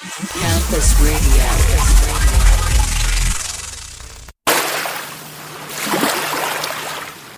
[0.00, 1.44] Campus Radio.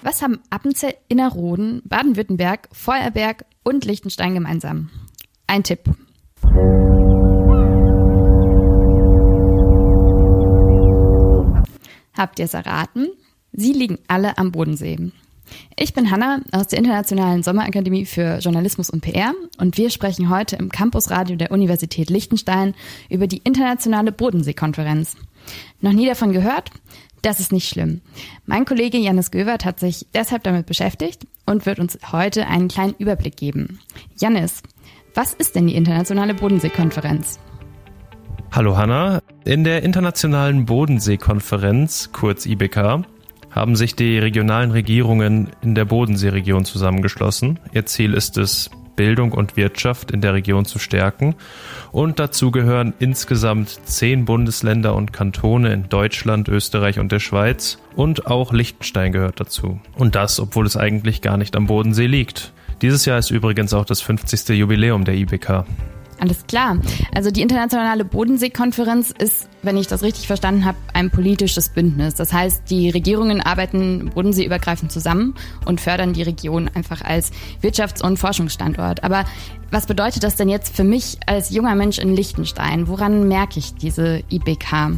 [0.02, 4.90] Was haben Appenzell, Innerrhoden, Baden-Württemberg, Feuerberg und Liechtenstein gemeinsam?
[5.48, 5.90] Ein Tipp.
[12.16, 13.08] Habt ihr es erraten?
[13.50, 15.10] Sie liegen alle am Bodensee.
[15.76, 20.56] Ich bin Hanna aus der Internationalen Sommerakademie für Journalismus und PR und wir sprechen heute
[20.56, 22.74] im Campusradio der Universität Liechtenstein
[23.08, 25.16] über die internationale Bodenseekonferenz.
[25.80, 26.70] Noch nie davon gehört?
[27.22, 28.00] Das ist nicht schlimm.
[28.46, 32.94] Mein Kollege Janis Göwert hat sich deshalb damit beschäftigt und wird uns heute einen kleinen
[32.98, 33.78] Überblick geben.
[34.18, 34.62] Janis,
[35.14, 37.38] was ist denn die Internationale Bodenseekonferenz?
[38.50, 39.22] Hallo Hanna.
[39.44, 43.04] In der Internationalen Bodenseekonferenz, kurz IBK,
[43.52, 47.60] haben sich die regionalen Regierungen in der Bodenseeregion zusammengeschlossen.
[47.72, 51.34] Ihr Ziel ist es, Bildung und Wirtschaft in der Region zu stärken.
[51.92, 57.78] Und dazu gehören insgesamt zehn Bundesländer und Kantone in Deutschland, Österreich und der Schweiz.
[57.96, 59.80] Und auch Liechtenstein gehört dazu.
[59.96, 62.52] Und das, obwohl es eigentlich gar nicht am Bodensee liegt.
[62.80, 64.48] Dieses Jahr ist übrigens auch das 50.
[64.50, 65.64] Jubiläum der IBK.
[66.22, 66.76] Alles klar.
[67.12, 72.14] Also die Internationale Bodenseekonferenz ist, wenn ich das richtig verstanden habe, ein politisches Bündnis.
[72.14, 78.20] Das heißt, die Regierungen arbeiten bodenseeübergreifend zusammen und fördern die Region einfach als Wirtschafts- und
[78.20, 79.02] Forschungsstandort.
[79.02, 79.24] Aber
[79.72, 82.86] was bedeutet das denn jetzt für mich als junger Mensch in Liechtenstein?
[82.86, 84.92] Woran merke ich diese IBK?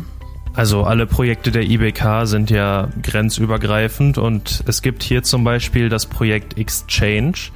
[0.53, 6.05] Also alle Projekte der IBK sind ja grenzübergreifend und es gibt hier zum Beispiel das
[6.05, 7.50] Projekt Exchange.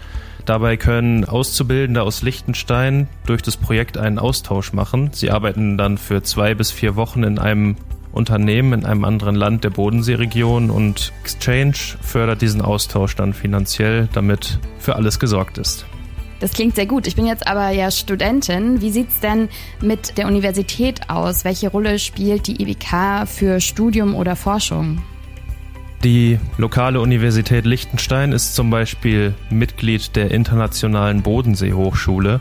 [0.48, 5.10] Dabei können Auszubildende aus Liechtenstein durch das Projekt einen Austausch machen.
[5.12, 7.77] Sie arbeiten dann für zwei bis vier Wochen in einem
[8.12, 14.58] Unternehmen in einem anderen Land der Bodenseeregion und Exchange fördert diesen Austausch dann finanziell, damit
[14.78, 15.84] für alles gesorgt ist.
[16.41, 17.06] Das klingt sehr gut.
[17.06, 18.80] Ich bin jetzt aber ja Studentin.
[18.80, 19.50] Wie sieht's denn
[19.82, 21.44] mit der Universität aus?
[21.44, 25.02] Welche Rolle spielt die IBK für Studium oder Forschung?
[26.04, 32.41] Die lokale Universität Liechtenstein ist zum Beispiel Mitglied der Internationalen Bodenseehochschule.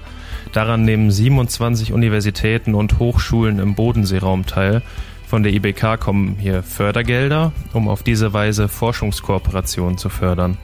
[0.53, 4.83] Daran nehmen 27 Universitäten und Hochschulen im Bodenseeraum teil.
[5.27, 10.57] Von der IBK kommen hier Fördergelder, um auf diese Weise Forschungskooperationen zu fördern.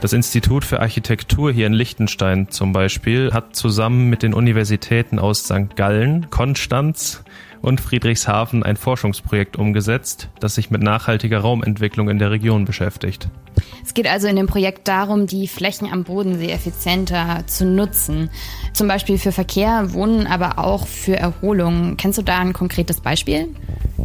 [0.00, 5.44] Das Institut für Architektur hier in Liechtenstein zum Beispiel hat zusammen mit den Universitäten aus
[5.44, 5.76] St.
[5.76, 7.22] Gallen, Konstanz,
[7.62, 13.28] und Friedrichshafen ein Forschungsprojekt umgesetzt, das sich mit nachhaltiger Raumentwicklung in der Region beschäftigt.
[13.84, 18.30] Es geht also in dem Projekt darum, die Flächen am Bodensee effizienter zu nutzen.
[18.72, 21.96] Zum Beispiel für Verkehr, Wohnen, aber auch für Erholung.
[21.96, 23.48] Kennst du da ein konkretes Beispiel?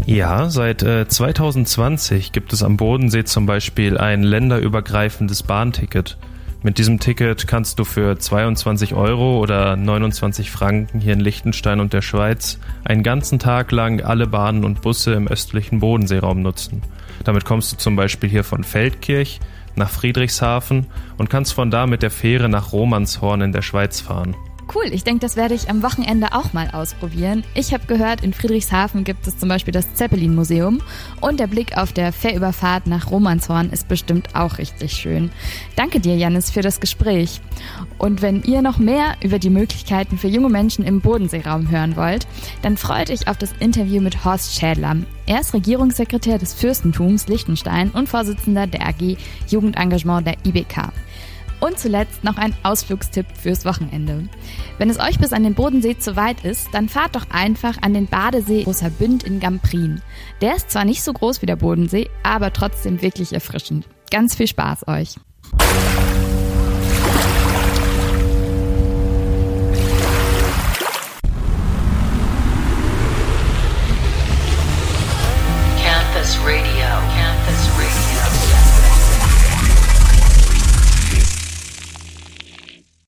[0.05, 6.17] Ja, seit äh, 2020 gibt es am Bodensee zum Beispiel ein länderübergreifendes Bahnticket.
[6.65, 11.93] Mit diesem Ticket kannst du für 22 Euro oder 29 Franken hier in Liechtenstein und
[11.93, 16.81] der Schweiz einen ganzen Tag lang alle Bahnen und Busse im östlichen Bodenseeraum nutzen.
[17.23, 19.39] Damit kommst du zum Beispiel hier von Feldkirch
[19.75, 24.35] nach Friedrichshafen und kannst von da mit der Fähre nach Romanshorn in der Schweiz fahren.
[24.73, 27.43] Cool, ich denke, das werde ich am Wochenende auch mal ausprobieren.
[27.53, 30.81] Ich habe gehört, in Friedrichshafen gibt es zum Beispiel das Zeppelin-Museum
[31.21, 35.29] und der Blick auf der Fährüberfahrt nach Romanshorn ist bestimmt auch richtig schön.
[35.75, 37.41] Danke dir, Janis, für das Gespräch.
[37.99, 42.27] Und wenn ihr noch mehr über die Möglichkeiten für junge Menschen im Bodenseeraum hören wollt,
[42.63, 44.97] dann freut euch auf das Interview mit Horst Schädler.
[45.27, 49.17] Er ist Regierungssekretär des Fürstentums Liechtenstein und Vorsitzender der AG
[49.47, 50.91] Jugendengagement der IBK.
[51.59, 54.27] Und zuletzt noch ein Ausflugstipp fürs Wochenende.
[54.77, 57.93] Wenn es euch bis an den Bodensee zu weit ist, dann fahrt doch einfach an
[57.93, 60.01] den Badesee Großer Bünd in Gamprin.
[60.41, 63.87] Der ist zwar nicht so groß wie der Bodensee, aber trotzdem wirklich erfrischend.
[64.11, 65.15] Ganz viel Spaß euch!
[75.83, 76.75] Campus Radio.